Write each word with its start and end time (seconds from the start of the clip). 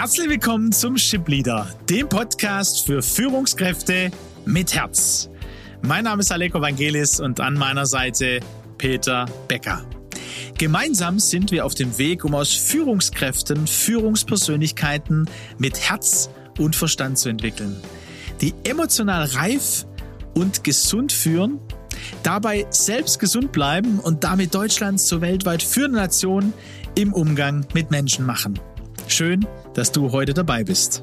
Herzlich 0.00 0.28
willkommen 0.28 0.70
zum 0.70 0.96
Ship 0.96 1.26
Leader, 1.26 1.68
dem 1.90 2.08
Podcast 2.08 2.86
für 2.86 3.02
Führungskräfte 3.02 4.12
mit 4.44 4.72
Herz. 4.72 5.28
Mein 5.82 6.04
Name 6.04 6.20
ist 6.20 6.30
Aleko 6.30 6.60
Vangelis 6.60 7.18
und 7.18 7.40
an 7.40 7.54
meiner 7.54 7.84
Seite 7.84 8.38
Peter 8.78 9.26
Becker. 9.48 9.84
Gemeinsam 10.56 11.18
sind 11.18 11.50
wir 11.50 11.66
auf 11.66 11.74
dem 11.74 11.98
Weg, 11.98 12.24
um 12.24 12.36
aus 12.36 12.54
Führungskräften 12.54 13.66
Führungspersönlichkeiten 13.66 15.28
mit 15.58 15.80
Herz 15.80 16.30
und 16.58 16.76
Verstand 16.76 17.18
zu 17.18 17.28
entwickeln, 17.28 17.82
die 18.40 18.54
emotional 18.62 19.24
reif 19.24 19.84
und 20.32 20.62
gesund 20.62 21.10
führen, 21.10 21.58
dabei 22.22 22.68
selbst 22.70 23.18
gesund 23.18 23.50
bleiben 23.50 23.98
und 23.98 24.22
damit 24.22 24.54
Deutschland 24.54 25.00
zur 25.00 25.22
weltweit 25.22 25.64
führenden 25.64 26.00
Nation 26.00 26.52
im 26.94 27.12
Umgang 27.12 27.66
mit 27.74 27.90
Menschen 27.90 28.24
machen. 28.24 28.60
Schön, 29.08 29.46
dass 29.72 29.90
du 29.90 30.12
heute 30.12 30.34
dabei 30.34 30.64
bist. 30.64 31.02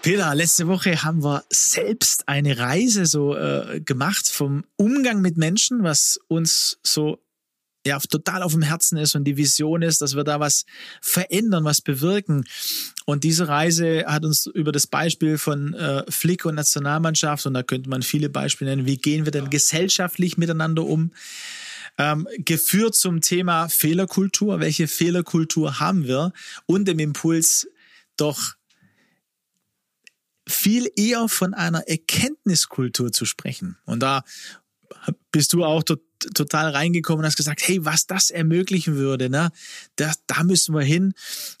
Peter, 0.00 0.34
letzte 0.34 0.66
Woche 0.68 1.02
haben 1.02 1.22
wir 1.22 1.44
selbst 1.50 2.28
eine 2.28 2.58
Reise 2.58 3.06
so 3.06 3.36
äh, 3.36 3.80
gemacht 3.80 4.28
vom 4.28 4.64
Umgang 4.76 5.20
mit 5.20 5.36
Menschen, 5.36 5.82
was 5.82 6.18
uns 6.28 6.78
so 6.82 7.23
ja 7.86 7.98
total 7.98 8.42
auf 8.42 8.52
dem 8.52 8.62
Herzen 8.62 8.96
ist 8.96 9.14
und 9.14 9.24
die 9.24 9.36
Vision 9.36 9.82
ist, 9.82 10.00
dass 10.00 10.16
wir 10.16 10.24
da 10.24 10.40
was 10.40 10.64
verändern, 11.00 11.64
was 11.64 11.80
bewirken. 11.80 12.44
Und 13.04 13.24
diese 13.24 13.48
Reise 13.48 14.04
hat 14.06 14.24
uns 14.24 14.46
über 14.46 14.72
das 14.72 14.86
Beispiel 14.86 15.38
von 15.38 15.74
äh, 15.74 16.04
Flick 16.10 16.44
und 16.44 16.54
Nationalmannschaft, 16.54 17.46
und 17.46 17.54
da 17.54 17.62
könnte 17.62 17.90
man 17.90 18.02
viele 18.02 18.30
Beispiele 18.30 18.70
nennen, 18.70 18.86
wie 18.86 18.96
gehen 18.96 19.24
wir 19.24 19.32
denn 19.32 19.50
gesellschaftlich 19.50 20.38
miteinander 20.38 20.84
um, 20.84 21.12
ähm, 21.98 22.26
geführt 22.38 22.94
zum 22.94 23.20
Thema 23.20 23.68
Fehlerkultur. 23.68 24.60
Welche 24.60 24.88
Fehlerkultur 24.88 25.78
haben 25.80 26.04
wir? 26.04 26.32
Und 26.66 26.86
dem 26.86 26.98
Impuls, 26.98 27.68
doch 28.16 28.54
viel 30.46 30.90
eher 30.96 31.28
von 31.28 31.54
einer 31.54 31.88
Erkenntniskultur 31.88 33.12
zu 33.12 33.24
sprechen. 33.24 33.76
Und 33.84 34.00
da 34.00 34.24
bist 35.32 35.52
du 35.52 35.64
auch 35.64 35.82
total 36.34 36.70
reingekommen 36.70 37.20
und 37.20 37.26
hast 37.26 37.36
gesagt, 37.36 37.66
hey, 37.66 37.84
was 37.84 38.06
das 38.06 38.30
ermöglichen 38.30 38.96
würde, 38.96 39.28
ne? 39.30 39.50
Da, 39.96 40.12
da 40.26 40.44
müssen 40.44 40.74
wir 40.74 40.82
hin. 40.82 41.14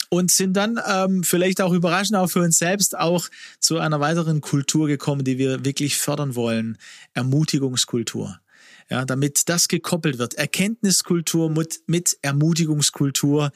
Und 0.08 0.30
sind 0.30 0.54
dann 0.54 0.80
ähm, 0.86 1.24
vielleicht 1.24 1.60
auch 1.60 1.72
überraschend 1.72 2.16
auch 2.16 2.28
für 2.28 2.40
uns 2.40 2.58
selbst 2.58 2.96
auch 2.96 3.28
zu 3.58 3.78
einer 3.78 4.00
weiteren 4.00 4.40
Kultur 4.40 4.86
gekommen, 4.86 5.24
die 5.24 5.38
wir 5.38 5.64
wirklich 5.64 5.96
fördern 5.96 6.36
wollen. 6.36 6.78
Ermutigungskultur. 7.14 8.38
Ja, 8.90 9.04
damit 9.04 9.48
das 9.48 9.68
gekoppelt 9.68 10.18
wird. 10.18 10.34
Erkenntniskultur 10.34 11.50
mit, 11.50 11.80
mit 11.86 12.18
Ermutigungskultur. 12.22 13.50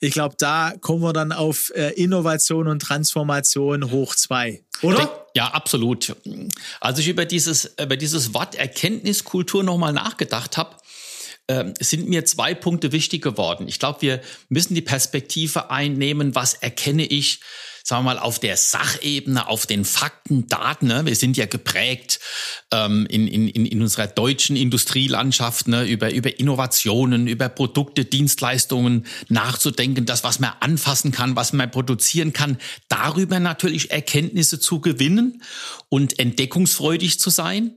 Ich 0.00 0.12
glaube, 0.12 0.34
da 0.38 0.72
kommen 0.80 1.02
wir 1.02 1.12
dann 1.12 1.32
auf 1.32 1.70
äh, 1.74 1.90
Innovation 1.90 2.66
und 2.66 2.82
Transformation 2.82 3.90
hoch 3.90 4.16
zwei. 4.16 4.64
Oder? 4.82 5.26
Ja, 5.34 5.48
absolut. 5.48 6.16
Als 6.80 6.98
ich 6.98 7.08
über 7.08 7.24
dieses, 7.24 7.72
über 7.80 7.96
dieses 7.96 8.34
Wort 8.34 8.56
Erkenntniskultur 8.56 9.62
nochmal 9.62 9.92
nachgedacht 9.92 10.56
habe, 10.56 10.76
äh, 11.46 11.72
sind 11.80 12.08
mir 12.08 12.24
zwei 12.24 12.54
Punkte 12.54 12.92
wichtig 12.92 13.22
geworden. 13.22 13.68
Ich 13.68 13.78
glaube, 13.78 14.02
wir 14.02 14.20
müssen 14.48 14.74
die 14.74 14.82
Perspektive 14.82 15.70
einnehmen, 15.70 16.34
was 16.34 16.54
erkenne 16.54 17.06
ich 17.06 17.40
sagen 17.84 18.04
wir 18.04 18.14
mal, 18.14 18.18
auf 18.18 18.38
der 18.38 18.56
Sachebene, 18.56 19.48
auf 19.48 19.66
den 19.66 19.84
Fakten, 19.84 20.46
Daten. 20.46 20.86
Ne? 20.86 21.06
Wir 21.06 21.16
sind 21.16 21.36
ja 21.36 21.46
geprägt 21.46 22.20
ähm, 22.70 23.06
in, 23.06 23.26
in, 23.28 23.48
in 23.48 23.82
unserer 23.82 24.06
deutschen 24.06 24.56
Industrielandschaft 24.56 25.68
ne? 25.68 25.84
über, 25.84 26.12
über 26.12 26.38
Innovationen, 26.38 27.26
über 27.26 27.48
Produkte, 27.48 28.04
Dienstleistungen 28.04 29.06
nachzudenken, 29.28 30.06
das, 30.06 30.24
was 30.24 30.38
man 30.38 30.52
anfassen 30.60 31.12
kann, 31.12 31.36
was 31.36 31.52
man 31.52 31.70
produzieren 31.70 32.32
kann, 32.32 32.58
darüber 32.88 33.40
natürlich 33.40 33.90
Erkenntnisse 33.90 34.60
zu 34.60 34.80
gewinnen 34.80 35.42
und 35.88 36.18
entdeckungsfreudig 36.18 37.18
zu 37.18 37.30
sein. 37.30 37.72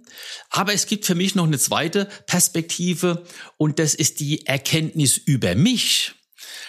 Aber 0.50 0.74
es 0.74 0.88
gibt 0.88 1.06
für 1.06 1.16
mich 1.16 1.35
noch 1.35 1.46
eine 1.46 1.59
zweite 1.59 2.07
Perspektive 2.28 3.24
und 3.57 3.80
das 3.80 3.94
ist 3.94 4.19
die 4.19 4.46
Erkenntnis 4.46 5.18
über 5.18 5.56
mich. 5.56 6.15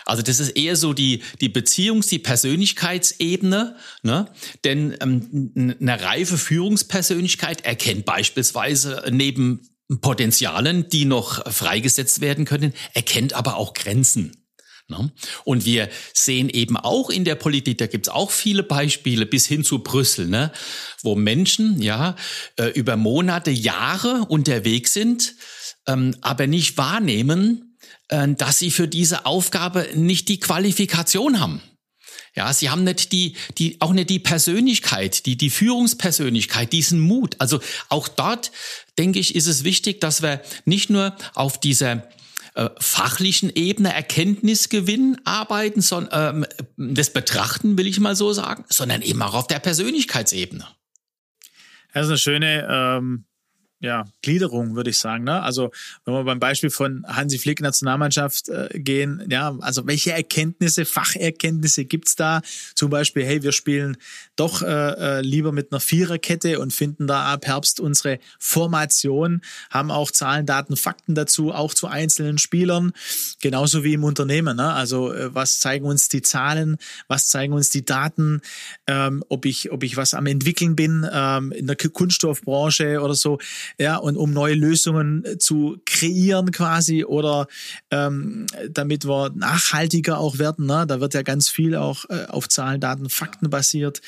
Also 0.07 0.23
das 0.23 0.39
ist 0.39 0.51
eher 0.51 0.77
so 0.77 0.93
die, 0.93 1.23
die 1.41 1.49
Beziehungs-, 1.49 2.09
die 2.09 2.21
Persönlichkeitsebene. 2.21 3.77
Ne? 4.03 4.31
Denn 4.65 4.97
ähm, 5.01 5.77
eine 5.81 6.01
reife 6.01 6.39
Führungspersönlichkeit 6.39 7.65
erkennt 7.67 8.07
beispielsweise 8.07 9.05
neben 9.11 9.69
Potenzialen, 10.01 10.89
die 10.89 11.05
noch 11.05 11.53
freigesetzt 11.53 12.21
werden 12.21 12.45
können, 12.45 12.73
erkennt 12.95 13.35
aber 13.35 13.57
auch 13.57 13.75
Grenzen. 13.75 14.33
Ne? 14.89 15.11
Und 15.45 15.65
wir 15.65 15.89
sehen 16.15 16.49
eben 16.49 16.77
auch 16.77 17.11
in 17.11 17.25
der 17.25 17.35
Politik, 17.35 17.79
da 17.79 17.89
gibt 17.89 18.07
es 18.07 18.13
auch 18.13 18.31
viele 18.31 18.63
Beispiele 18.63 19.27
bis 19.27 19.47
hin 19.47 19.65
zu 19.65 19.81
Brüssel, 19.81 20.29
ne? 20.29 20.53
wo 21.03 21.17
Menschen 21.17 21.83
ja 21.83 22.15
äh, 22.57 22.69
über 22.69 22.97
Monate, 22.97 23.51
Jahre 23.51 24.25
unterwegs 24.29 24.93
sind, 24.93 25.35
ähm, 25.89 26.15
aber 26.21 26.47
nicht 26.47 26.79
wahrnehmen, 26.79 27.66
dass 28.09 28.59
sie 28.59 28.71
für 28.71 28.89
diese 28.89 29.27
Aufgabe 29.27 29.89
nicht 29.95 30.29
die 30.29 30.41
Qualifikation 30.41 31.41
haben. 31.41 31.61
Ja, 32.37 32.53
sie 32.53 32.69
haben 32.69 32.85
nicht 32.85 33.13
die, 33.13 33.35
die, 33.57 33.81
auch 33.81 33.93
nicht 33.93 34.11
die 34.11 34.19
Persönlichkeit, 34.19 35.25
die, 35.25 35.37
die 35.37 35.49
Führungspersönlichkeit, 35.49 36.73
diesen 36.73 37.01
Mut. 37.01 37.37
Also 37.39 37.61
auch 37.89 38.09
dort, 38.09 38.53
denke 38.99 39.19
ich, 39.19 39.35
ist 39.35 39.47
es 39.47 39.65
wichtig, 39.65 40.01
dass 40.03 40.21
wir 40.23 40.43
nicht 40.67 40.91
nur 40.91 41.17
auf 41.35 41.59
dieser 41.59 42.07
äh, 42.55 42.69
fachlichen 42.79 43.51
Ebene 43.55 43.93
Erkenntnisgewinn 43.93 45.19
arbeiten, 45.25 45.81
sondern 45.81 46.47
ähm, 46.77 46.95
das 46.95 47.11
Betrachten, 47.11 47.79
will 47.79 47.87
ich 47.87 48.01
mal 48.01 48.17
so 48.17 48.33
sagen, 48.35 48.65
sondern 48.69 49.01
eben 49.01 49.23
auch 49.23 49.35
auf 49.35 49.47
der 49.47 49.59
Persönlichkeitsebene. 49.59 50.67
Das 51.95 52.05
ist 52.05 52.11
eine 52.11 52.19
schöne 52.19 52.69
ähm, 52.71 53.25
ja, 53.81 54.05
Gliederung, 54.23 54.75
würde 54.75 54.91
ich 54.91 54.99
sagen. 54.99 55.25
Ne? 55.25 55.43
Also 55.43 55.71
wenn 56.05 56.15
wir 56.15 56.25
beim 56.25 56.41
Beispiel 56.41 56.71
von 56.71 57.05
Hansi 57.07 57.39
Flick 57.39 57.61
Nationalmannschaft 57.61 58.49
äh, 58.49 58.69
gehen, 58.73 59.27
ja, 59.31 59.55
also 59.61 59.87
welche 59.87 60.13
Erkenntnisse, 60.13 60.87
Facherkenntnisse 60.87 61.85
gibt's 61.85 62.17
da? 62.17 62.41
Zum 62.75 62.89
Beispiel, 62.89 63.25
hey, 63.25 63.43
wir 63.43 63.53
spielen 63.53 63.99
doch 64.35 64.63
äh, 64.63 64.67
äh, 64.69 65.21
lieber 65.21 65.53
mit 65.53 65.73
einer 65.73 65.81
Viererkette 65.81 66.59
und 66.59 66.73
finden 66.73 67.07
da 67.07 67.27
ab 67.33 67.47
Herbst 67.47 67.79
unsere 67.79 68.19
Formation, 68.39 69.43
haben 69.69 69.91
auch 69.91 70.11
Zahlen, 70.11 70.47
Daten, 70.47 70.77
Fakten 70.77 71.15
dazu, 71.15 71.53
auch 71.53 71.75
zu 71.75 71.87
einzelnen 71.87 72.39
Spielern, 72.39 72.93
genauso 73.43 73.85
wie 73.85 73.95
im 73.95 74.05
Unternehmen. 74.05 74.57
Ne? 74.57 74.73
Also 74.73 75.13
äh, 75.13 75.35
was 75.35 75.61
zeigen 75.61 75.85
uns 75.85 76.09
die 76.09 76.23
Zahlen, 76.23 76.79
was 77.09 77.29
zeigen 77.29 77.53
uns 77.53 77.69
die 77.69 77.85
Daten, 77.85 78.41
ähm, 78.87 79.23
ob 79.29 79.45
ich, 79.45 79.71
ob 79.71 79.83
ich 79.83 79.99
was 79.99 80.15
am 80.15 80.25
entwickeln 80.25 80.77
bin 80.77 81.07
ähm, 81.13 81.53
in 81.53 81.67
der 81.67 81.77
Kunststoffbranche 81.77 83.03
oder 83.03 83.15
so 83.15 83.39
ja, 83.79 83.97
und 83.97 84.17
um 84.17 84.33
neue 84.33 84.55
Lösungen 84.55 85.25
äh, 85.25 85.39
zu 85.39 85.79
kreieren 85.85 86.53
quasi 86.53 87.05
oder 87.05 87.49
ähm, 87.91 88.47
damit 88.71 89.07
wir 89.07 89.31
nachhaltiger 89.35 90.19
auch 90.19 90.39
werden. 90.39 90.67
Ne? 90.67 90.87
Da 90.87 91.01
wird 91.01 91.15
ja 91.15 91.23
ganz 91.23 91.49
viel 91.49 91.77
auch 91.77 92.05
äh, 92.09 92.27
auf 92.29 92.49
Zahlen, 92.49 92.81
Daten, 92.81 93.09
Fakten 93.09 93.51
basiert. 93.51 94.01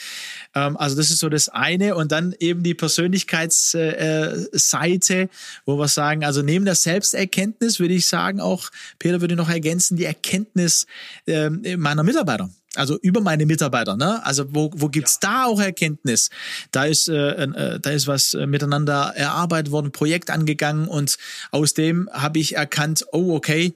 Ähm, 0.54 0.76
also 0.76 0.97
das 0.97 1.10
ist 1.10 1.18
so 1.18 1.28
das 1.28 1.48
eine 1.48 1.94
und 1.94 2.12
dann 2.12 2.34
eben 2.38 2.62
die 2.62 2.74
Persönlichkeitsseite, 2.74 5.14
äh, 5.14 5.28
wo 5.64 5.78
wir 5.78 5.88
sagen, 5.88 6.24
also 6.24 6.42
neben 6.42 6.64
der 6.64 6.74
Selbsterkenntnis 6.74 7.80
würde 7.80 7.94
ich 7.94 8.06
sagen 8.06 8.41
auch, 8.41 8.70
Peter 8.98 9.20
würde 9.20 9.36
noch 9.36 9.50
ergänzen, 9.50 9.97
die 9.97 10.04
Erkenntnis 10.04 10.86
äh, 11.26 11.50
meiner 11.76 12.02
Mitarbeiter 12.02 12.50
also 12.74 12.98
über 13.00 13.20
meine 13.20 13.46
Mitarbeiter. 13.46 13.96
Ne? 13.96 14.24
Also 14.24 14.54
wo, 14.54 14.70
wo 14.74 14.88
gibt's 14.88 15.18
ja. 15.22 15.28
da 15.28 15.44
auch 15.46 15.60
Erkenntnis? 15.60 16.30
Da 16.70 16.84
ist, 16.84 17.09
äh, 17.09 17.44
äh, 17.44 17.80
da 17.80 17.91
ist 17.91 18.06
was 18.06 18.34
äh, 18.34 18.47
miteinander 18.47 19.12
erarbeitet 19.16 19.72
worden, 19.72 19.92
Projekt 19.92 20.30
angegangen 20.30 20.86
und 20.86 21.16
aus 21.50 21.74
dem 21.74 22.09
habe 22.12 22.38
ich 22.38 22.56
erkannt, 22.56 23.06
oh 23.12 23.34
okay, 23.34 23.74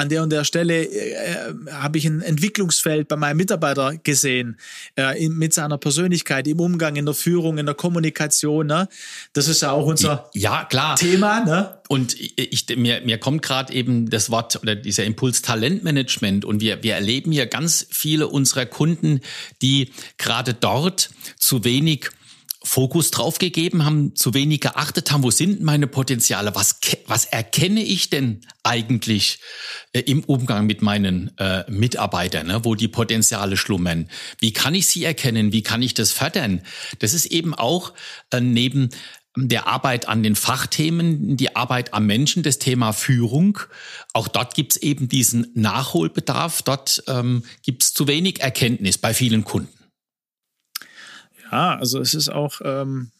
an 0.00 0.08
der 0.08 0.22
und 0.22 0.30
der 0.30 0.44
Stelle 0.44 0.84
äh, 0.84 1.54
habe 1.70 1.98
ich 1.98 2.06
ein 2.06 2.22
Entwicklungsfeld 2.22 3.06
bei 3.06 3.16
meinem 3.16 3.36
Mitarbeiter 3.36 3.96
gesehen, 4.02 4.58
äh, 4.96 5.22
in, 5.22 5.36
mit 5.36 5.52
seiner 5.52 5.76
Persönlichkeit, 5.76 6.48
im 6.48 6.58
Umgang, 6.58 6.96
in 6.96 7.04
der 7.04 7.14
Führung, 7.14 7.58
in 7.58 7.66
der 7.66 7.74
Kommunikation. 7.74 8.66
Ne? 8.66 8.88
Das 9.34 9.46
ist 9.46 9.60
ja 9.60 9.72
auch 9.72 9.86
unser 9.86 10.30
ja, 10.32 10.64
klar. 10.64 10.96
Thema. 10.96 11.44
Ne? 11.44 11.78
Und 11.88 12.16
ich, 12.18 12.66
mir, 12.76 13.02
mir 13.02 13.18
kommt 13.18 13.42
gerade 13.42 13.72
eben 13.74 14.08
das 14.08 14.30
Wort 14.30 14.58
oder 14.62 14.74
dieser 14.74 15.04
Impuls 15.04 15.42
Talentmanagement 15.42 16.46
und 16.46 16.62
wir, 16.62 16.82
wir 16.82 16.94
erleben 16.94 17.30
hier 17.30 17.46
ganz 17.46 17.86
viele 17.90 18.28
unserer 18.28 18.64
Kunden, 18.64 19.20
die 19.60 19.90
gerade 20.16 20.54
dort 20.54 21.10
zu 21.36 21.64
wenig 21.64 22.10
Fokus 22.62 23.10
drauf 23.10 23.38
gegeben, 23.38 23.86
haben 23.86 24.14
zu 24.14 24.34
wenig 24.34 24.60
geachtet, 24.60 25.10
haben, 25.10 25.22
wo 25.22 25.30
sind 25.30 25.62
meine 25.62 25.86
Potenziale, 25.86 26.54
was, 26.54 26.78
was 27.06 27.24
erkenne 27.24 27.82
ich 27.82 28.10
denn 28.10 28.42
eigentlich 28.62 29.38
äh, 29.92 30.00
im 30.00 30.22
Umgang 30.24 30.66
mit 30.66 30.82
meinen 30.82 31.36
äh, 31.38 31.64
Mitarbeitern, 31.70 32.48
ne, 32.48 32.64
wo 32.64 32.74
die 32.74 32.88
Potenziale 32.88 33.56
schlummern? 33.56 34.10
Wie 34.40 34.52
kann 34.52 34.74
ich 34.74 34.88
sie 34.88 35.04
erkennen? 35.04 35.52
Wie 35.52 35.62
kann 35.62 35.82
ich 35.82 35.94
das 35.94 36.12
fördern? 36.12 36.60
Das 36.98 37.14
ist 37.14 37.26
eben 37.26 37.54
auch 37.54 37.94
äh, 38.30 38.40
neben 38.40 38.90
der 39.36 39.66
Arbeit 39.66 40.08
an 40.08 40.22
den 40.22 40.36
Fachthemen, 40.36 41.36
die 41.36 41.56
Arbeit 41.56 41.94
am 41.94 42.04
Menschen, 42.04 42.42
das 42.42 42.58
Thema 42.58 42.92
Führung. 42.92 43.58
Auch 44.12 44.28
dort 44.28 44.54
gibt 44.54 44.72
es 44.72 44.82
eben 44.82 45.08
diesen 45.08 45.46
Nachholbedarf. 45.54 46.62
Dort 46.62 47.02
ähm, 47.06 47.44
gibt 47.62 47.84
es 47.84 47.94
zu 47.94 48.06
wenig 48.06 48.40
Erkenntnis 48.40 48.98
bei 48.98 49.14
vielen 49.14 49.44
Kunden. 49.44 49.79
Ja, 51.50 51.76
also 51.76 52.00
es 52.00 52.14
ist 52.14 52.28
auch 52.28 52.60
ähm, 52.64 53.10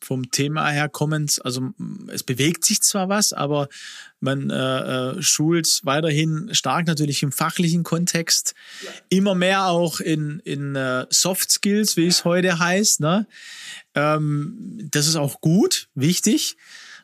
vom 0.00 0.30
Thema 0.30 0.68
her 0.68 0.88
kommend, 0.88 1.40
also 1.44 1.70
es 2.08 2.22
bewegt 2.22 2.64
sich 2.64 2.82
zwar 2.82 3.08
was, 3.08 3.32
aber 3.32 3.68
man 4.20 4.50
äh, 4.50 4.54
äh, 5.16 5.22
schult 5.22 5.80
weiterhin 5.84 6.54
stark 6.54 6.86
natürlich 6.86 7.22
im 7.22 7.32
fachlichen 7.32 7.82
Kontext, 7.82 8.54
ja. 8.82 8.90
immer 9.08 9.34
mehr 9.34 9.66
auch 9.66 10.00
in, 10.00 10.40
in 10.44 10.76
äh, 10.76 11.06
Soft 11.10 11.50
Skills, 11.50 11.96
wie 11.96 12.06
es 12.06 12.24
heute 12.24 12.58
heißt. 12.58 13.00
Ne? 13.00 13.26
Ähm, 13.94 14.78
das 14.90 15.06
ist 15.06 15.16
auch 15.16 15.40
gut, 15.40 15.88
wichtig. 15.94 16.56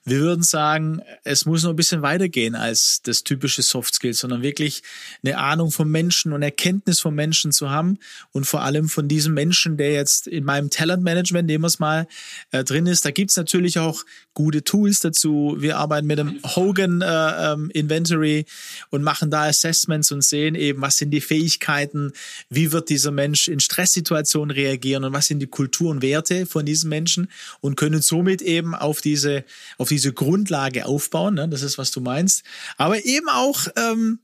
Wir 0.07 0.21
würden 0.21 0.43
sagen, 0.43 1.01
es 1.23 1.47
muss 1.47 1.63
noch 1.63 1.71
ein 1.71 1.77
bisschen 1.77 2.03
weitergehen 2.03 2.55
als 2.55 3.01
das 3.03 3.25
typische 3.25 3.63
Soft 3.63 3.95
Skills, 3.95 4.19
sondern 4.19 4.43
wirklich 4.43 4.83
eine 5.25 5.39
Ahnung 5.39 5.71
vom 5.71 5.91
Menschen 5.91 6.35
und 6.35 6.43
Erkenntnis 6.43 7.01
vom 7.01 7.15
Menschen 7.15 7.53
zu 7.53 7.71
haben 7.71 7.99
und 8.31 8.45
vor 8.45 8.61
allem 8.61 8.91
von 8.91 9.09
diesem 9.09 9.33
Menschen, 9.33 9.79
der 9.79 9.93
jetzt 9.93 10.27
in 10.27 10.45
meinem 10.45 10.69
Talentmanagement, 10.69 11.47
nehmen 11.47 11.65
wir 11.65 11.69
es 11.69 11.79
mal, 11.79 12.07
äh, 12.51 12.65
drin 12.65 12.87
ist. 12.87 13.07
Da 13.07 13.13
gibt's 13.13 13.37
natürlich 13.37 13.79
auch 13.79 14.05
gute 14.35 14.63
Tools 14.63 15.01
dazu. 15.01 15.57
Wir 15.59 15.79
arbeiten 15.79 16.07
mit 16.07 16.19
dem 16.19 16.39
Hogan 16.45 17.01
äh, 17.01 17.53
ähm, 17.53 17.71
Inventory 17.73 18.45
und 18.91 19.03
machen 19.03 19.31
da 19.31 19.45
Assessments 19.45 20.13
und 20.13 20.23
sehen 20.23 20.55
eben, 20.55 20.83
was 20.83 20.99
sind 20.99 21.13
die 21.13 21.23
Fähigkeiten, 21.23 22.13
wie 22.51 22.73
wird 22.73 22.91
dieser 22.91 23.11
Mensch 23.11 23.49
in 23.49 23.61
Stresssituationen 23.61 24.51
reagieren 24.51 25.05
und 25.05 25.15
was 25.15 25.29
sind 25.29 25.39
die 25.39 25.47
Kultur 25.47 25.91
und 25.91 26.03
Werte 26.03 26.45
von 26.45 26.67
diesem 26.67 26.91
Menschen 26.91 27.31
und 27.63 27.77
können 27.77 28.03
somit 28.03 28.43
eben 28.43 28.75
auf 28.75 29.01
diese, 29.01 29.45
auf 29.79 29.89
diese 29.89 29.94
Grundlage 30.13 30.87
aufbauen. 30.87 31.35
Ne? 31.35 31.49
Das 31.49 31.63
ist, 31.63 31.79
was 31.79 31.91
du 31.91 32.01
meinst. 32.01 32.43
Aber 32.77 33.05
eben 33.05 33.29
auch 33.29 33.67
ähm, 33.77 34.21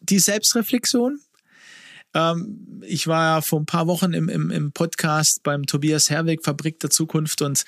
die 0.00 0.18
Selbstreflexion, 0.18 1.20
ähm, 2.14 2.82
ich 2.82 3.06
war 3.06 3.36
ja 3.36 3.40
vor 3.40 3.60
ein 3.60 3.66
paar 3.66 3.86
Wochen 3.86 4.12
im, 4.12 4.28
im, 4.28 4.50
im 4.50 4.72
Podcast 4.72 5.42
beim 5.42 5.66
Tobias 5.66 6.10
Herweg, 6.10 6.44
Fabrik 6.44 6.80
der 6.80 6.90
Zukunft, 6.90 7.42
und 7.42 7.64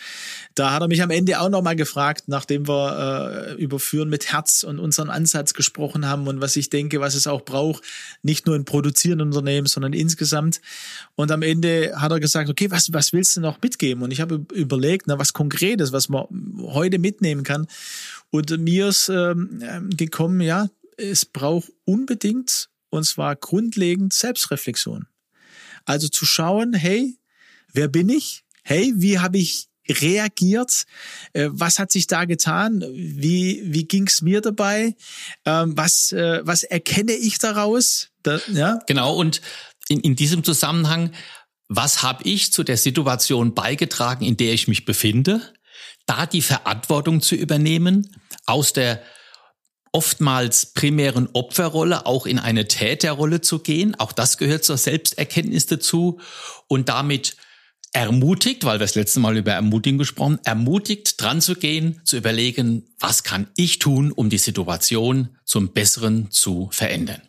da 0.55 0.73
hat 0.73 0.83
er 0.83 0.89
mich 0.89 1.03
am 1.03 1.11
Ende 1.11 1.41
auch 1.41 1.49
nochmal 1.49 1.77
gefragt, 1.77 2.25
nachdem 2.27 2.67
wir 2.67 3.57
äh, 3.57 3.63
über 3.63 3.79
Führen 3.79 4.09
mit 4.09 4.33
Herz 4.33 4.63
und 4.63 4.79
unseren 4.79 5.11
Ansatz 5.11 5.55
gesprochen 5.55 6.09
haben 6.09 6.27
und 6.27 6.41
was 6.41 6.57
ich 6.57 6.71
denke, 6.71 7.01
was 7.01 7.15
es 7.15 7.27
auch 7.27 7.43
braucht, 7.43 7.85
nicht 8.23 8.47
nur 8.47 8.57
in 8.57 8.65
produzierenden 8.65 9.29
Unternehmen, 9.29 9.67
sondern 9.67 9.93
insgesamt. 9.93 10.61
Und 11.15 11.31
am 11.31 11.43
Ende 11.43 11.93
hat 11.97 12.13
er 12.13 12.21
gesagt, 12.21 12.49
okay, 12.49 12.71
was, 12.71 12.93
was 12.93 13.13
willst 13.13 13.37
du 13.37 13.41
noch 13.41 13.61
mitgeben? 13.63 14.03
Und 14.03 14.11
ich 14.11 14.21
habe 14.21 14.45
überlegt, 14.53 15.07
na, 15.07 15.19
was 15.19 15.33
Konkretes, 15.33 15.93
was 15.93 16.09
man 16.09 16.27
heute 16.61 16.99
mitnehmen 16.99 17.45
kann. 17.45 17.67
Und 18.31 18.57
mir 18.59 18.89
ist 18.89 19.09
ähm, 19.09 19.91
gekommen, 19.97 20.41
ja, 20.41 20.69
es 20.97 21.25
braucht 21.25 21.71
unbedingt 21.85 22.69
und 22.93 23.05
zwar 23.05 23.37
grundlegend 23.37 24.13
Selbstreflexion. 24.13 25.07
Also 25.85 26.09
zu 26.09 26.27
schauen, 26.27 26.75
hey, 26.75 27.17
wer 27.73 27.89
bin 27.89 28.09
ich? 28.09 28.45
Hey, 28.63 28.93
wie 28.97 29.19
habe 29.19 29.39
ich 29.39 29.69
reagiert? 29.89 30.85
Äh, 31.33 31.49
was 31.51 31.79
hat 31.79 31.91
sich 31.91 32.07
da 32.07 32.27
getan? 32.27 32.85
Wie, 32.93 33.63
wie 33.65 33.85
ging 33.85 34.07
es 34.07 34.23
mir 34.23 34.41
dabei? 34.41 34.95
Ähm, 35.45 35.77
was, 35.77 36.13
äh, 36.13 36.41
was 36.45 36.63
erkenne 36.63 37.13
ich 37.13 37.39
daraus? 37.39 38.11
Da, 38.23 38.41
ja? 38.53 38.79
Genau, 38.87 39.17
und 39.17 39.41
in, 39.89 40.01
in 40.01 40.15
diesem 40.15 40.45
Zusammenhang, 40.45 41.13
was 41.69 42.03
habe 42.03 42.23
ich 42.25 42.53
zu 42.53 42.63
der 42.63 42.77
Situation 42.77 43.55
beigetragen, 43.55 44.25
in 44.25 44.37
der 44.37 44.53
ich 44.53 44.69
mich 44.69 44.85
befinde? 44.85 45.41
Da 46.07 46.27
die 46.27 46.43
Verantwortung 46.43 47.23
zu 47.23 47.35
übernehmen, 47.35 48.15
aus 48.45 48.73
der 48.73 49.03
oftmals 49.93 50.67
primären 50.67 51.29
Opferrolle 51.33 52.07
auch 52.07 52.27
in 52.27 52.39
eine 52.39 52.67
Täterrolle 52.67 53.43
zu 53.43 53.61
gehen. 53.61 53.95
Auch 53.95 54.13
das 54.13 54.39
gehört 54.39 54.65
zur 54.65 54.79
Selbsterkenntnis 54.79 55.67
dazu 55.67 56.19
und 56.67 56.89
damit 56.89 57.37
ermutigt, 57.93 58.65
weil 58.65 58.81
wir 58.81 58.87
das 58.87 58.95
letzte 58.95 59.21
Mal 59.21 59.37
über 59.37 59.53
Ermutigen 59.53 59.99
gesprochen, 59.99 60.39
ermutigt 60.45 61.21
dran 61.21 61.43
zu 61.43 61.55
gehen, 61.55 62.01
zu 62.05 62.17
überlegen, 62.17 62.89
was 62.99 63.23
kann 63.23 63.49
ich 63.57 63.79
tun, 63.79 64.13
um 64.13 64.31
die 64.31 64.39
Situation 64.39 65.37
zum 65.45 65.73
Besseren 65.73 66.31
zu 66.31 66.69
verändern. 66.73 67.21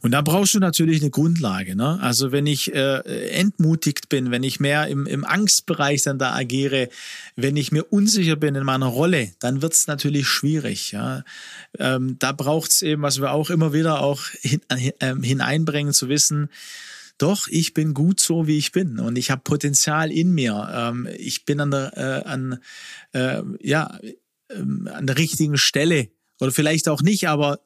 Und 0.00 0.12
da 0.12 0.22
brauchst 0.22 0.54
du 0.54 0.58
natürlich 0.58 1.00
eine 1.00 1.10
Grundlage. 1.10 1.76
Ne? 1.76 1.98
Also 2.00 2.32
wenn 2.32 2.46
ich 2.46 2.74
äh, 2.74 3.28
entmutigt 3.30 4.08
bin, 4.08 4.30
wenn 4.30 4.42
ich 4.42 4.60
mehr 4.60 4.86
im, 4.88 5.06
im 5.06 5.24
Angstbereich 5.24 6.02
dann 6.02 6.18
da 6.18 6.34
agiere, 6.34 6.88
wenn 7.36 7.56
ich 7.56 7.72
mir 7.72 7.84
unsicher 7.84 8.36
bin 8.36 8.54
in 8.54 8.64
meiner 8.64 8.86
Rolle, 8.86 9.32
dann 9.40 9.62
wird 9.62 9.74
es 9.74 9.86
natürlich 9.86 10.26
schwierig. 10.26 10.92
Ja? 10.92 11.24
Ähm, 11.78 12.16
da 12.18 12.32
braucht 12.32 12.70
es 12.70 12.82
eben, 12.82 13.02
was 13.02 13.20
wir 13.20 13.32
auch 13.32 13.50
immer 13.50 13.72
wieder 13.72 14.00
auch 14.00 14.24
hin, 14.40 14.60
äh, 14.68 15.14
hineinbringen, 15.20 15.92
zu 15.92 16.08
wissen, 16.08 16.48
doch, 17.20 17.48
ich 17.48 17.74
bin 17.74 17.92
gut 17.92 18.18
so, 18.18 18.46
wie 18.46 18.56
ich 18.56 18.72
bin 18.72 18.98
und 18.98 19.18
ich 19.18 19.30
habe 19.30 19.42
Potenzial 19.42 20.10
in 20.10 20.32
mir. 20.32 20.70
Ähm, 20.72 21.06
ich 21.18 21.44
bin 21.44 21.60
an 21.60 21.70
der, 21.70 21.92
äh, 21.96 22.28
an, 22.28 22.58
äh, 23.12 23.42
ja, 23.60 23.98
ähm, 24.48 24.88
an 24.90 25.06
der 25.06 25.18
richtigen 25.18 25.58
Stelle 25.58 26.08
oder 26.40 26.50
vielleicht 26.50 26.88
auch 26.88 27.02
nicht, 27.02 27.28
aber 27.28 27.60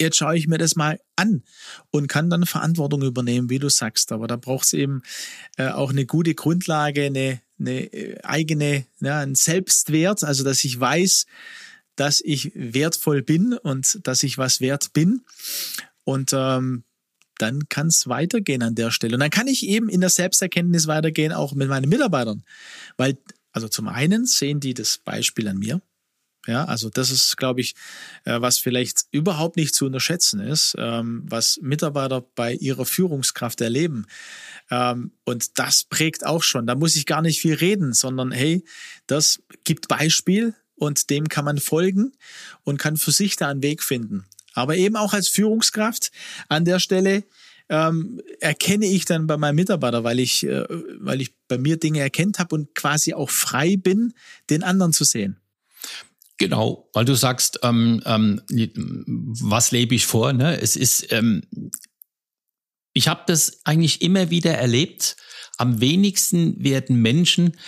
jetzt 0.00 0.16
schaue 0.16 0.36
ich 0.36 0.48
mir 0.48 0.58
das 0.58 0.76
mal 0.76 0.98
an 1.16 1.42
und 1.90 2.08
kann 2.08 2.30
dann 2.30 2.46
Verantwortung 2.46 3.02
übernehmen, 3.02 3.50
wie 3.50 3.58
du 3.58 3.68
sagst. 3.68 4.12
Aber 4.12 4.26
da 4.26 4.36
braucht 4.36 4.64
es 4.64 4.72
eben 4.72 5.02
äh, 5.56 5.68
auch 5.68 5.90
eine 5.90 6.06
gute 6.06 6.34
Grundlage, 6.34 7.04
eine, 7.04 7.40
eine 7.58 7.92
äh, 7.92 8.20
eigene, 8.22 8.86
ja, 9.00 9.20
ein 9.20 9.34
Selbstwert, 9.34 10.24
also 10.24 10.42
dass 10.44 10.64
ich 10.64 10.78
weiß, 10.78 11.26
dass 11.96 12.20
ich 12.20 12.52
wertvoll 12.54 13.22
bin 13.22 13.52
und 13.52 14.00
dass 14.04 14.22
ich 14.22 14.38
was 14.38 14.60
wert 14.60 14.92
bin. 14.92 15.22
Und 16.04 16.32
ähm, 16.32 16.84
dann 17.36 17.68
kann 17.68 17.88
es 17.88 18.06
weitergehen 18.06 18.62
an 18.62 18.74
der 18.74 18.90
Stelle. 18.90 19.14
Und 19.14 19.20
dann 19.20 19.30
kann 19.30 19.46
ich 19.46 19.66
eben 19.66 19.88
in 19.88 20.00
der 20.00 20.10
Selbsterkenntnis 20.10 20.86
weitergehen, 20.86 21.32
auch 21.32 21.54
mit 21.54 21.68
meinen 21.68 21.88
Mitarbeitern. 21.88 22.44
Weil, 22.96 23.18
also 23.52 23.68
zum 23.68 23.88
einen 23.88 24.26
sehen 24.26 24.60
die 24.60 24.74
das 24.74 24.98
Beispiel 24.98 25.48
an 25.48 25.58
mir 25.58 25.80
ja, 26.46 26.64
also 26.64 26.88
das 26.88 27.10
ist, 27.10 27.36
glaube 27.36 27.60
ich, 27.60 27.74
äh, 28.24 28.40
was 28.40 28.58
vielleicht 28.58 29.04
überhaupt 29.10 29.56
nicht 29.56 29.74
zu 29.74 29.84
unterschätzen 29.86 30.40
ist, 30.40 30.74
ähm, 30.78 31.22
was 31.26 31.58
Mitarbeiter 31.60 32.22
bei 32.34 32.54
ihrer 32.54 32.86
Führungskraft 32.86 33.60
erleben. 33.60 34.06
Ähm, 34.70 35.12
und 35.24 35.58
das 35.58 35.84
prägt 35.84 36.24
auch 36.24 36.42
schon. 36.42 36.66
Da 36.66 36.74
muss 36.74 36.96
ich 36.96 37.04
gar 37.04 37.20
nicht 37.20 37.40
viel 37.40 37.54
reden, 37.54 37.92
sondern 37.92 38.32
hey, 38.32 38.64
das 39.06 39.42
gibt 39.64 39.88
Beispiel 39.88 40.54
und 40.76 41.10
dem 41.10 41.28
kann 41.28 41.44
man 41.44 41.58
folgen 41.58 42.12
und 42.64 42.78
kann 42.78 42.96
für 42.96 43.12
sich 43.12 43.36
da 43.36 43.48
einen 43.48 43.62
Weg 43.62 43.82
finden. 43.82 44.24
Aber 44.54 44.76
eben 44.76 44.96
auch 44.96 45.12
als 45.12 45.28
Führungskraft 45.28 46.10
an 46.48 46.64
der 46.64 46.78
Stelle 46.78 47.24
ähm, 47.68 48.20
erkenne 48.40 48.86
ich 48.86 49.04
dann 49.04 49.26
bei 49.26 49.36
meinem 49.36 49.56
Mitarbeiter, 49.56 50.04
weil 50.04 50.18
ich, 50.18 50.44
äh, 50.44 50.64
weil 50.98 51.20
ich 51.20 51.34
bei 51.46 51.58
mir 51.58 51.76
Dinge 51.76 52.00
erkennt 52.00 52.38
habe 52.38 52.54
und 52.54 52.74
quasi 52.74 53.12
auch 53.14 53.30
frei 53.30 53.76
bin, 53.76 54.14
den 54.48 54.62
anderen 54.62 54.92
zu 54.92 55.04
sehen. 55.04 55.36
Genau, 56.40 56.88
weil 56.94 57.04
du 57.04 57.14
sagst, 57.14 57.60
ähm, 57.64 58.02
ähm, 58.06 58.40
was 59.42 59.72
lebe 59.72 59.94
ich 59.94 60.06
vor? 60.06 60.32
Ne? 60.32 60.58
Es 60.58 60.74
ist, 60.74 61.12
ähm, 61.12 61.42
ich 62.94 63.08
habe 63.08 63.24
das 63.26 63.60
eigentlich 63.64 64.00
immer 64.00 64.30
wieder 64.30 64.54
erlebt. 64.54 65.16
Am 65.58 65.82
wenigsten 65.82 66.64
werden 66.64 66.96
Menschen 66.96 67.58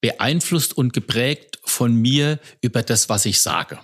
beeinflusst 0.00 0.74
und 0.74 0.94
geprägt 0.94 1.60
von 1.62 1.94
mir 1.94 2.40
über 2.62 2.82
das, 2.82 3.10
was 3.10 3.26
ich 3.26 3.42
sage. 3.42 3.78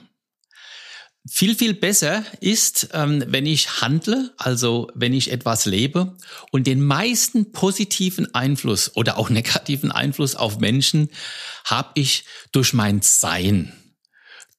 Viel, 1.31 1.55
viel 1.55 1.75
besser 1.75 2.25
ist, 2.41 2.89
ähm, 2.95 3.23
wenn 3.27 3.45
ich 3.45 3.83
handle, 3.83 4.33
also 4.39 4.91
wenn 4.95 5.13
ich 5.13 5.31
etwas 5.31 5.67
lebe 5.67 6.17
und 6.53 6.67
den 6.67 6.81
meisten 6.81 7.53
positiven 7.53 8.35
Einfluss 8.35 8.97
oder 8.97 9.19
auch 9.19 9.29
negativen 9.29 9.93
Einfluss 9.93 10.37
auf 10.37 10.59
Menschen 10.59 11.11
habe 11.67 11.91
ich 11.97 12.25
durch 12.51 12.73
mein 12.73 13.03
Sein 13.03 13.75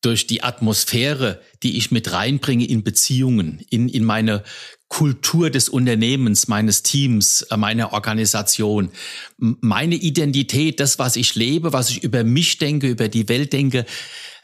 durch 0.01 0.27
die 0.27 0.43
Atmosphäre, 0.43 1.41
die 1.63 1.77
ich 1.77 1.91
mit 1.91 2.11
reinbringe 2.11 2.65
in 2.65 2.83
Beziehungen, 2.83 3.61
in, 3.69 3.89
in 3.89 4.05
meine 4.05 4.43
Kultur 4.87 5.49
des 5.49 5.69
Unternehmens, 5.69 6.47
meines 6.47 6.83
Teams, 6.83 7.43
äh, 7.43 7.57
meiner 7.57 7.93
Organisation, 7.93 8.91
meine 9.37 9.95
Identität, 9.95 10.79
das, 10.79 10.99
was 10.99 11.15
ich 11.15 11.35
lebe, 11.35 11.73
was 11.73 11.89
ich 11.89 12.03
über 12.03 12.23
mich 12.23 12.57
denke, 12.57 12.87
über 12.87 13.07
die 13.07 13.29
Welt 13.29 13.53
denke, 13.53 13.85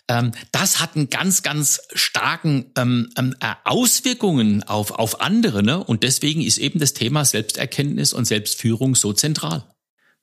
ähm, 0.07 0.31
das 0.51 0.79
hat 0.79 0.95
einen 0.95 1.09
ganz, 1.09 1.41
ganz 1.41 1.81
starken 1.93 2.71
ähm, 2.77 3.09
ähm 3.17 3.35
äh, 3.39 3.55
Auswirkungen 3.63 4.61
auf, 4.63 4.91
auf 4.91 5.21
andere. 5.21 5.63
Ne? 5.63 5.83
Und 5.83 6.03
deswegen 6.03 6.41
ist 6.41 6.59
eben 6.59 6.79
das 6.79 6.93
Thema 6.93 7.25
Selbsterkenntnis 7.25 8.13
und 8.13 8.25
Selbstführung 8.25 8.95
so 8.95 9.13
zentral. 9.13 9.65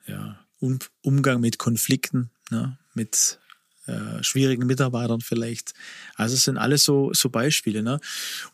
Ja, 0.06 0.38
um, 0.60 0.78
Umgang 1.00 1.40
mit 1.40 1.58
Konflikten, 1.58 2.30
ne? 2.50 2.78
mit 2.94 3.40
äh, 3.86 4.22
schwierigen 4.22 4.66
Mitarbeitern 4.66 5.20
vielleicht. 5.20 5.74
Also 6.14 6.34
es 6.34 6.44
sind 6.44 6.56
alles 6.56 6.84
so, 6.84 7.12
so 7.12 7.30
Beispiele. 7.30 7.82
Ne? 7.82 8.00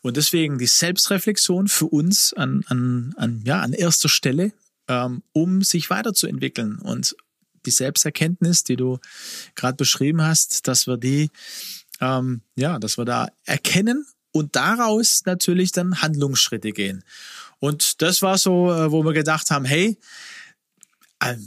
Und 0.01 0.17
deswegen 0.17 0.57
die 0.57 0.67
Selbstreflexion 0.67 1.67
für 1.67 1.85
uns 1.85 2.33
an, 2.33 2.63
an, 2.67 3.13
an, 3.17 3.41
ja, 3.45 3.61
an 3.61 3.73
erster 3.73 4.09
Stelle, 4.09 4.53
ähm, 4.87 5.21
um 5.31 5.61
sich 5.61 5.89
weiterzuentwickeln. 5.89 6.79
Und 6.79 7.15
die 7.65 7.71
Selbsterkenntnis, 7.71 8.63
die 8.63 8.75
du 8.75 8.99
gerade 9.55 9.75
beschrieben 9.75 10.21
hast, 10.21 10.67
dass 10.67 10.87
wir 10.87 10.97
die, 10.97 11.29
ähm, 12.01 12.41
ja, 12.55 12.79
dass 12.79 12.97
wir 12.97 13.05
da 13.05 13.27
erkennen 13.45 14.05
und 14.31 14.55
daraus 14.55 15.23
natürlich 15.25 15.71
dann 15.71 16.01
Handlungsschritte 16.01 16.71
gehen. 16.71 17.03
Und 17.59 18.01
das 18.01 18.21
war 18.21 18.37
so, 18.37 18.71
äh, 18.71 18.91
wo 18.91 19.03
wir 19.03 19.13
gedacht 19.13 19.51
haben, 19.51 19.65
hey, 19.65 19.97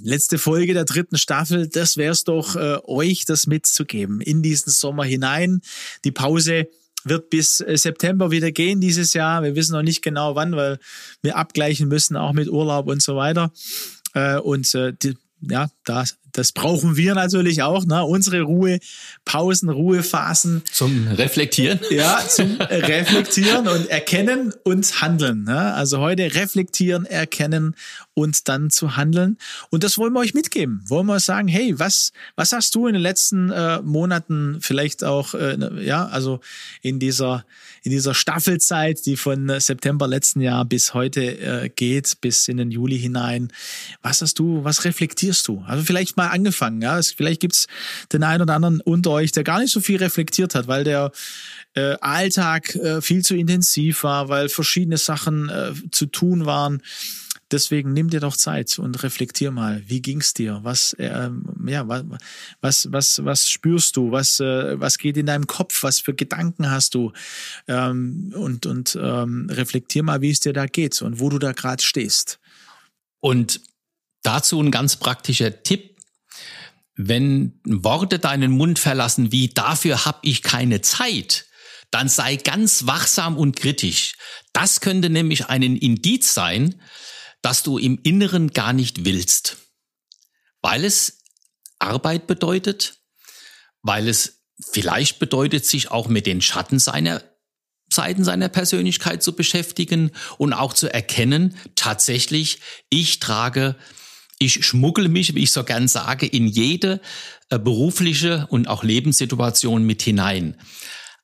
letzte 0.02 0.38
Folge 0.38 0.74
der 0.74 0.84
dritten 0.84 1.16
Staffel, 1.16 1.68
das 1.68 1.96
wäre 1.96 2.12
es 2.12 2.24
doch, 2.24 2.56
äh, 2.56 2.78
euch 2.84 3.24
das 3.24 3.46
mitzugeben 3.46 4.20
in 4.20 4.42
diesen 4.42 4.70
Sommer 4.70 5.04
hinein. 5.04 5.62
Die 6.04 6.12
Pause 6.12 6.68
wird 7.04 7.30
bis 7.30 7.60
äh, 7.60 7.76
September 7.76 8.30
wieder 8.30 8.52
gehen 8.52 8.80
dieses 8.80 9.14
Jahr. 9.14 9.42
Wir 9.42 9.54
wissen 9.54 9.72
noch 9.72 9.82
nicht 9.82 10.02
genau 10.02 10.34
wann, 10.34 10.54
weil 10.56 10.78
wir 11.22 11.36
abgleichen 11.36 11.88
müssen, 11.88 12.16
auch 12.16 12.32
mit 12.32 12.48
Urlaub 12.48 12.86
und 12.86 13.02
so 13.02 13.16
weiter. 13.16 13.52
Äh, 14.14 14.38
und 14.38 14.74
äh, 14.74 14.92
die, 14.92 15.16
ja, 15.48 15.68
das, 15.84 16.16
das 16.32 16.52
brauchen 16.52 16.96
wir 16.96 17.14
natürlich 17.14 17.62
auch, 17.62 17.84
ne? 17.84 18.04
unsere 18.04 18.42
Ruhe, 18.42 18.78
Pausen, 19.24 19.68
Ruhephasen. 19.68 20.62
Zum 20.70 21.08
Reflektieren. 21.08 21.80
Ja, 21.90 22.20
zum 22.26 22.56
Reflektieren 22.60 23.68
und 23.68 23.90
Erkennen 23.90 24.54
und 24.64 25.02
Handeln. 25.02 25.44
Ne? 25.44 25.74
Also 25.74 25.98
heute 25.98 26.34
reflektieren, 26.34 27.04
erkennen 27.04 27.74
und 28.14 28.48
dann 28.48 28.70
zu 28.70 28.96
handeln. 28.96 29.36
Und 29.70 29.84
das 29.84 29.98
wollen 29.98 30.12
wir 30.12 30.20
euch 30.20 30.34
mitgeben. 30.34 30.82
Wollen 30.86 31.06
wir 31.06 31.20
sagen, 31.20 31.48
hey, 31.48 31.78
was, 31.78 32.12
was 32.36 32.52
hast 32.52 32.74
du 32.74 32.86
in 32.86 32.94
den 32.94 33.02
letzten 33.02 33.50
äh, 33.50 33.82
Monaten 33.82 34.58
vielleicht 34.60 35.04
auch, 35.04 35.34
äh, 35.34 35.84
ja, 35.84 36.06
also 36.06 36.40
in 36.82 36.98
dieser, 36.98 37.44
in 37.82 37.90
dieser 37.90 38.14
Staffelzeit, 38.14 39.04
die 39.06 39.16
von 39.16 39.60
September 39.60 40.06
letzten 40.06 40.40
Jahr 40.40 40.64
bis 40.64 40.94
heute 40.94 41.20
äh, 41.20 41.68
geht, 41.68 42.20
bis 42.20 42.48
in 42.48 42.56
den 42.56 42.70
Juli 42.70 42.98
hinein. 42.98 43.52
Was 44.02 44.22
hast 44.22 44.38
du, 44.38 44.62
was 44.64 44.84
reflektierst 44.84 45.46
du? 45.48 45.64
Also 45.66 45.84
vielleicht 45.84 46.16
mal 46.16 46.28
angefangen, 46.28 46.80
ja. 46.80 47.00
vielleicht 47.02 47.40
gibt's 47.40 47.66
den 48.12 48.22
einen 48.22 48.42
oder 48.42 48.54
anderen 48.54 48.80
unter 48.80 49.10
euch, 49.10 49.32
der 49.32 49.44
gar 49.44 49.58
nicht 49.58 49.72
so 49.72 49.80
viel 49.80 49.96
reflektiert 49.96 50.54
hat, 50.54 50.68
weil 50.68 50.84
der 50.84 51.10
äh, 51.74 51.96
Alltag 52.00 52.74
äh, 52.76 53.00
viel 53.00 53.24
zu 53.24 53.34
intensiv 53.34 54.04
war, 54.04 54.28
weil 54.28 54.48
verschiedene 54.48 54.98
Sachen 54.98 55.48
äh, 55.48 55.72
zu 55.90 56.06
tun 56.06 56.46
waren. 56.46 56.82
Deswegen 57.52 57.92
nimm 57.92 58.08
dir 58.08 58.20
doch 58.20 58.36
Zeit 58.36 58.78
und 58.78 59.02
reflektier 59.02 59.50
mal, 59.50 59.82
wie 59.86 60.00
ging's 60.00 60.32
dir? 60.32 60.60
Was, 60.62 60.94
äh, 60.94 61.30
ja, 61.66 61.86
was, 61.86 62.04
was, 62.60 62.88
was, 62.90 63.24
was 63.24 63.48
spürst 63.48 63.96
du? 63.96 64.10
Was, 64.10 64.40
äh, 64.40 64.80
was 64.80 64.98
geht 64.98 65.16
in 65.16 65.26
deinem 65.26 65.46
Kopf? 65.46 65.82
Was 65.82 66.00
für 66.00 66.14
Gedanken 66.14 66.70
hast 66.70 66.94
du? 66.94 67.12
Ähm, 67.68 68.32
und 68.34 68.66
und 68.66 68.98
ähm, 69.00 69.48
reflektier 69.50 70.02
mal, 70.02 70.22
wie 70.22 70.30
es 70.30 70.40
dir 70.40 70.52
da 70.52 70.66
geht 70.66 71.00
und 71.02 71.20
wo 71.20 71.28
du 71.28 71.38
da 71.38 71.52
gerade 71.52 71.82
stehst. 71.82 72.40
Und 73.20 73.60
dazu 74.22 74.60
ein 74.60 74.70
ganz 74.70 74.96
praktischer 74.96 75.62
Tipp. 75.62 75.96
Wenn 76.94 77.60
Worte 77.64 78.18
deinen 78.18 78.52
Mund 78.52 78.78
verlassen 78.78 79.32
wie 79.32 79.48
dafür 79.48 80.04
habe 80.04 80.18
ich 80.22 80.42
keine 80.42 80.80
Zeit, 80.82 81.46
dann 81.90 82.08
sei 82.08 82.36
ganz 82.36 82.86
wachsam 82.86 83.36
und 83.36 83.56
kritisch. 83.56 84.14
Das 84.52 84.80
könnte 84.80 85.10
nämlich 85.10 85.46
einen 85.46 85.76
Indiz 85.76 86.34
sein, 86.34 86.80
dass 87.42 87.62
du 87.62 87.78
im 87.78 87.98
Inneren 88.02 88.52
gar 88.52 88.72
nicht 88.72 89.04
willst, 89.04 89.58
weil 90.60 90.84
es 90.84 91.18
Arbeit 91.78 92.26
bedeutet, 92.26 93.00
weil 93.82 94.08
es 94.08 94.44
vielleicht 94.70 95.18
bedeutet, 95.18 95.66
sich 95.66 95.90
auch 95.90 96.08
mit 96.08 96.26
den 96.26 96.40
Schatten 96.40 96.78
seiner 96.78 97.22
Seiten 97.92 98.24
seiner 98.24 98.48
Persönlichkeit 98.48 99.22
zu 99.22 99.34
beschäftigen 99.34 100.12
und 100.38 100.54
auch 100.54 100.72
zu 100.72 100.92
erkennen, 100.92 101.58
tatsächlich, 101.74 102.60
ich 102.88 103.20
trage, 103.20 103.76
ich 104.38 104.64
schmuggle 104.64 105.08
mich, 105.08 105.34
wie 105.34 105.42
ich 105.42 105.52
so 105.52 105.62
gern 105.62 105.88
sage, 105.88 106.26
in 106.26 106.46
jede 106.46 107.00
äh, 107.50 107.58
berufliche 107.58 108.46
und 108.48 108.66
auch 108.66 108.82
Lebenssituation 108.82 109.84
mit 109.84 110.00
hinein. 110.00 110.58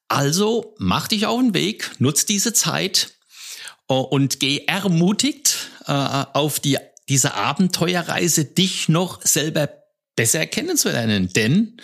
Also 0.08 0.74
mach 0.78 1.08
dich 1.08 1.26
auf 1.26 1.40
den 1.40 1.54
Weg, 1.54 1.90
nutz 2.00 2.26
diese 2.26 2.52
Zeit 2.52 3.14
äh, 3.88 3.94
und 3.94 4.38
geh 4.38 4.64
ermutigt 4.66 5.70
äh, 5.88 6.24
auf 6.32 6.60
die, 6.60 6.78
diese 7.08 7.34
Abenteuerreise, 7.34 8.44
dich 8.44 8.88
noch 8.88 9.22
selber 9.22 9.68
besser 10.14 10.46
kennenzulernen. 10.46 11.32
Denn 11.32 11.80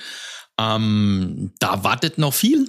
ähm, 0.58 1.52
da 1.58 1.82
wartet 1.84 2.18
noch 2.18 2.34
viel. 2.34 2.68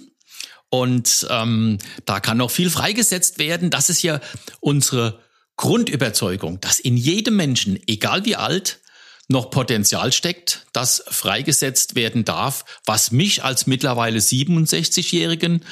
Und 0.69 1.27
ähm, 1.29 1.77
da 2.05 2.19
kann 2.19 2.37
noch 2.37 2.51
viel 2.51 2.69
freigesetzt 2.69 3.39
werden. 3.39 3.69
Das 3.69 3.89
ist 3.89 4.01
ja 4.01 4.19
unsere 4.59 5.19
Grundüberzeugung, 5.57 6.59
dass 6.59 6.79
in 6.79 6.97
jedem 6.97 7.35
Menschen, 7.35 7.79
egal 7.87 8.25
wie 8.25 8.35
alt, 8.35 8.81
noch 9.27 9.49
Potenzial 9.49 10.11
steckt, 10.11 10.67
das 10.73 11.03
freigesetzt 11.07 11.95
werden 11.95 12.25
darf, 12.25 12.65
was 12.85 13.11
mich 13.11 13.43
als 13.43 13.65
mittlerweile 13.65 14.19
67-Jährigen 14.19 15.63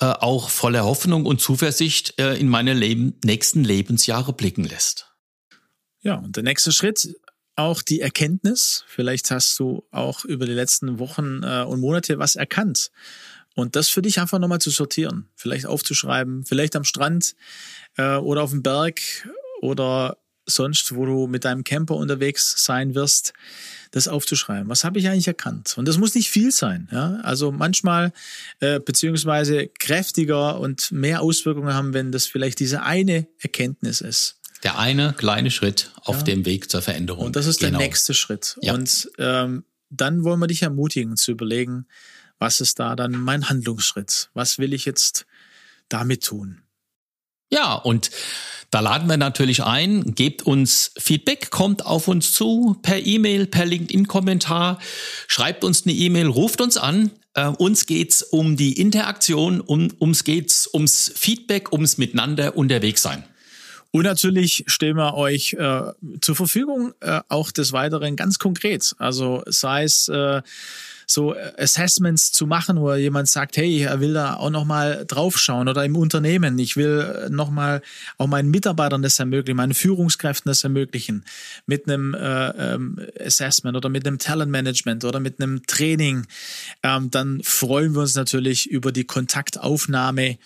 äh, 0.00 0.06
auch 0.06 0.48
voller 0.48 0.84
Hoffnung 0.84 1.26
und 1.26 1.40
Zuversicht 1.40 2.18
äh, 2.18 2.34
in 2.34 2.48
meine 2.48 2.74
Leben, 2.74 3.18
nächsten 3.24 3.64
Lebensjahre 3.64 4.32
blicken 4.32 4.64
lässt. 4.64 5.09
Ja, 6.02 6.14
und 6.14 6.36
der 6.36 6.42
nächste 6.42 6.72
Schritt, 6.72 7.14
auch 7.56 7.82
die 7.82 8.00
Erkenntnis. 8.00 8.84
Vielleicht 8.86 9.30
hast 9.30 9.58
du 9.58 9.86
auch 9.90 10.24
über 10.24 10.46
die 10.46 10.52
letzten 10.52 10.98
Wochen 10.98 11.42
äh, 11.42 11.62
und 11.62 11.80
Monate 11.80 12.18
was 12.18 12.36
erkannt. 12.36 12.90
Und 13.54 13.76
das 13.76 13.88
für 13.88 14.00
dich 14.00 14.20
einfach 14.20 14.38
nochmal 14.38 14.60
zu 14.60 14.70
sortieren, 14.70 15.28
vielleicht 15.34 15.66
aufzuschreiben, 15.66 16.44
vielleicht 16.44 16.76
am 16.76 16.84
Strand 16.84 17.34
äh, 17.96 18.16
oder 18.16 18.42
auf 18.42 18.50
dem 18.50 18.62
Berg 18.62 19.00
oder 19.60 20.16
sonst, 20.46 20.94
wo 20.94 21.04
du 21.04 21.26
mit 21.26 21.44
deinem 21.44 21.64
Camper 21.64 21.96
unterwegs 21.96 22.54
sein 22.64 22.94
wirst, 22.94 23.32
das 23.90 24.08
aufzuschreiben. 24.08 24.68
Was 24.68 24.84
habe 24.84 24.98
ich 24.98 25.08
eigentlich 25.08 25.28
erkannt? 25.28 25.74
Und 25.76 25.86
das 25.86 25.98
muss 25.98 26.14
nicht 26.14 26.30
viel 26.30 26.52
sein. 26.52 26.88
Ja? 26.90 27.20
Also 27.22 27.52
manchmal 27.52 28.12
äh, 28.60 28.80
beziehungsweise 28.80 29.68
kräftiger 29.68 30.58
und 30.58 30.90
mehr 30.92 31.20
Auswirkungen 31.20 31.74
haben, 31.74 31.92
wenn 31.92 32.12
das 32.12 32.26
vielleicht 32.26 32.60
diese 32.60 32.82
eine 32.82 33.26
Erkenntnis 33.38 34.00
ist. 34.00 34.39
Der 34.62 34.78
eine 34.78 35.14
kleine 35.14 35.50
Schritt 35.50 35.90
auf 36.04 36.18
ja. 36.18 36.22
dem 36.24 36.44
Weg 36.44 36.70
zur 36.70 36.82
Veränderung. 36.82 37.26
Und 37.26 37.36
das 37.36 37.46
ist 37.46 37.60
genau. 37.60 37.78
der 37.78 37.86
nächste 37.86 38.14
Schritt. 38.14 38.58
Ja. 38.60 38.74
Und 38.74 39.10
ähm, 39.18 39.64
dann 39.88 40.24
wollen 40.24 40.40
wir 40.40 40.46
dich 40.46 40.62
ermutigen 40.62 41.16
zu 41.16 41.32
überlegen, 41.32 41.86
was 42.38 42.60
ist 42.60 42.78
da 42.78 42.96
dann 42.96 43.12
mein 43.12 43.48
Handlungsschritt? 43.48 44.30
Was 44.34 44.58
will 44.58 44.72
ich 44.72 44.84
jetzt 44.84 45.26
damit 45.88 46.24
tun? 46.24 46.62
Ja, 47.52 47.74
und 47.74 48.10
da 48.70 48.78
laden 48.78 49.08
wir 49.08 49.16
natürlich 49.16 49.64
ein, 49.64 50.14
gebt 50.14 50.42
uns 50.42 50.92
Feedback, 50.96 51.50
kommt 51.50 51.84
auf 51.84 52.06
uns 52.06 52.32
zu 52.32 52.78
per 52.82 53.04
E-Mail, 53.04 53.46
per 53.46 53.66
LinkedIn-Kommentar, 53.66 54.78
schreibt 55.26 55.64
uns 55.64 55.84
eine 55.84 55.92
E-Mail, 55.92 56.28
ruft 56.28 56.60
uns 56.60 56.76
an. 56.76 57.10
Äh, 57.34 57.46
uns 57.46 57.86
geht's 57.86 58.22
um 58.22 58.56
die 58.56 58.80
Interaktion, 58.80 59.60
um, 59.60 59.88
uns 59.98 60.24
geht's 60.24 60.68
ums 60.72 61.12
Feedback, 61.14 61.72
ums 61.72 61.98
Miteinander 61.98 62.56
unterwegs 62.56 63.02
sein. 63.02 63.24
Und 63.92 64.04
natürlich 64.04 64.64
stellen 64.66 64.96
wir 64.96 65.14
euch 65.14 65.54
äh, 65.54 65.92
zur 66.20 66.36
Verfügung, 66.36 66.92
äh, 67.00 67.20
auch 67.28 67.50
des 67.50 67.72
Weiteren 67.72 68.16
ganz 68.16 68.38
konkret. 68.38 68.94
Also 68.98 69.42
sei 69.46 69.82
es 69.82 70.08
äh, 70.08 70.42
so 71.10 71.34
Assessments 71.58 72.30
zu 72.30 72.46
machen, 72.46 72.80
wo 72.80 72.94
jemand 72.94 73.28
sagt, 73.28 73.56
hey, 73.56 73.82
er 73.82 74.00
will 74.00 74.14
da 74.14 74.34
auch 74.34 74.50
nochmal 74.50 75.04
draufschauen 75.06 75.68
oder 75.68 75.84
im 75.84 75.96
Unternehmen, 75.96 76.56
ich 76.58 76.76
will 76.76 77.28
nochmal 77.30 77.82
auch 78.16 78.28
meinen 78.28 78.50
Mitarbeitern 78.50 79.02
das 79.02 79.18
ermöglichen, 79.18 79.56
meinen 79.56 79.74
Führungskräften 79.74 80.48
das 80.48 80.62
ermöglichen, 80.62 81.24
mit 81.66 81.88
einem 81.88 82.14
äh, 82.14 82.74
ähm, 82.74 83.00
Assessment 83.18 83.76
oder 83.76 83.88
mit 83.88 84.06
einem 84.06 84.18
Talentmanagement 84.18 85.04
oder 85.04 85.18
mit 85.18 85.40
einem 85.40 85.66
Training, 85.66 86.26
ähm, 86.84 87.10
dann 87.10 87.42
freuen 87.42 87.94
wir 87.94 88.02
uns 88.02 88.14
natürlich 88.14 88.70
über 88.70 88.92
die 88.92 89.04
Kontaktaufnahme 89.04 90.38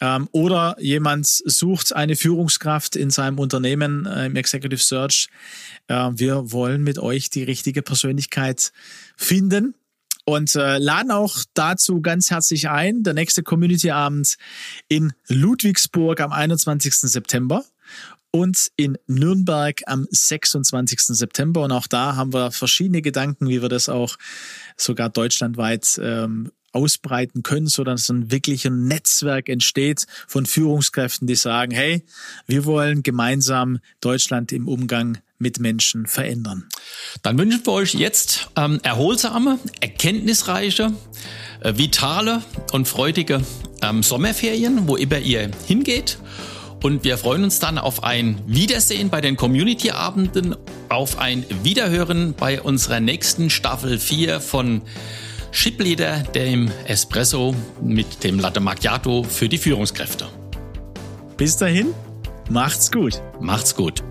ähm, 0.00 0.28
oder 0.32 0.76
jemand 0.78 1.26
sucht 1.26 1.94
eine 1.94 2.16
Führungskraft 2.16 2.96
in 2.96 3.10
seinem 3.10 3.38
Unternehmen 3.38 4.06
äh, 4.06 4.26
im 4.26 4.36
Executive 4.36 4.80
Search. 4.80 5.28
Äh, 5.88 6.10
wir 6.14 6.52
wollen 6.52 6.82
mit 6.82 6.98
euch 6.98 7.30
die 7.30 7.42
richtige 7.42 7.82
Persönlichkeit 7.82 8.72
finden 9.16 9.74
und 10.24 10.54
äh, 10.54 10.78
laden 10.78 11.10
auch 11.10 11.38
dazu 11.54 12.00
ganz 12.00 12.30
herzlich 12.30 12.68
ein. 12.68 13.02
Der 13.02 13.14
nächste 13.14 13.42
Community-Abend 13.42 14.36
in 14.88 15.12
Ludwigsburg 15.28 16.20
am 16.20 16.32
21. 16.32 16.94
September 16.94 17.64
und 18.30 18.70
in 18.76 18.96
Nürnberg 19.06 19.80
am 19.86 20.06
26. 20.10 21.00
September. 21.00 21.62
Und 21.62 21.72
auch 21.72 21.86
da 21.86 22.16
haben 22.16 22.32
wir 22.32 22.52
verschiedene 22.52 23.02
Gedanken, 23.02 23.48
wie 23.48 23.60
wir 23.60 23.68
das 23.68 23.88
auch 23.88 24.16
sogar 24.76 25.08
deutschlandweit 25.08 26.00
ähm, 26.02 26.52
ausbreiten 26.72 27.42
können, 27.42 27.66
sodass 27.66 28.08
ein 28.08 28.30
wirkliches 28.30 28.70
Netzwerk 28.72 29.48
entsteht 29.48 30.06
von 30.26 30.46
Führungskräften, 30.46 31.26
die 31.26 31.34
sagen, 31.34 31.72
hey, 31.72 32.04
wir 32.46 32.64
wollen 32.64 33.02
gemeinsam 33.02 33.78
Deutschland 34.00 34.52
im 34.52 34.68
Umgang 34.68 35.18
mit 35.38 35.58
Menschen 35.58 36.06
verändern. 36.06 36.68
Dann 37.22 37.38
wünschen 37.38 37.64
wir 37.64 37.72
euch 37.72 37.94
jetzt 37.94 38.50
ähm, 38.56 38.78
erholsame, 38.82 39.58
erkenntnisreiche, 39.80 40.92
äh, 41.60 41.76
vitale 41.76 42.42
und 42.72 42.86
freudige 42.86 43.40
ähm, 43.82 44.02
Sommerferien, 44.02 44.86
wo 44.86 44.96
immer 44.96 45.18
ihr 45.18 45.50
hingeht. 45.66 46.18
Und 46.82 47.04
wir 47.04 47.18
freuen 47.18 47.44
uns 47.44 47.58
dann 47.58 47.76
auf 47.76 48.04
ein 48.04 48.40
Wiedersehen 48.46 49.10
bei 49.10 49.20
den 49.20 49.36
Community-Abenden, 49.36 50.56
auf 50.88 51.18
ein 51.18 51.44
Wiederhören 51.62 52.34
bei 52.34 52.60
unserer 52.60 53.00
nächsten 53.00 53.50
Staffel 53.50 53.98
4 53.98 54.40
von 54.40 54.82
Shipleader, 55.52 56.20
dem 56.34 56.70
Espresso 56.86 57.54
mit 57.82 58.22
dem 58.24 58.38
Latte 58.38 58.60
Macchiato 58.60 59.22
für 59.24 59.48
die 59.48 59.58
Führungskräfte. 59.58 60.28
Bis 61.36 61.56
dahin, 61.56 61.94
macht's 62.48 62.90
gut. 62.90 63.20
Macht's 63.40 63.74
gut. 63.74 64.02